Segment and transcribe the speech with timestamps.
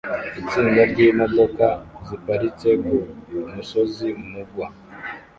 [0.41, 1.65] Itsinda ryimodoka
[2.07, 4.67] ziparitse kumusozi mugwa